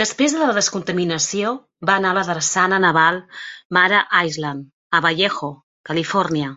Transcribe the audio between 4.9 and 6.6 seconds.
a Vallejo, Califòrnia.